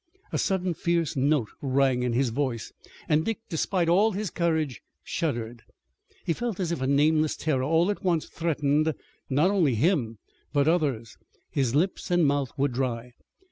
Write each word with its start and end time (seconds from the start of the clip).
A 0.31 0.39
sudden 0.39 0.73
fierce 0.73 1.15
note 1.15 1.49
rang 1.61 2.01
in 2.01 2.13
his 2.13 2.29
voice, 2.29 2.73
and 3.07 3.23
Dick, 3.23 3.37
despite 3.49 3.87
all 3.87 4.13
his 4.13 4.31
courage, 4.31 4.81
shuddered. 5.03 5.61
He 6.25 6.33
felt 6.33 6.59
as 6.59 6.71
if 6.71 6.81
a 6.81 6.87
nameless 6.87 7.35
terror 7.35 7.61
all 7.61 7.91
at 7.91 8.03
once 8.03 8.25
threatened 8.25 8.95
not 9.29 9.51
only 9.51 9.75
him, 9.75 10.17
but 10.53 10.67
others. 10.67 11.17
His 11.51 11.75
lips 11.75 12.09
and 12.09 12.25
mouth 12.25 12.49
were 12.57 12.67
dry. 12.67 13.11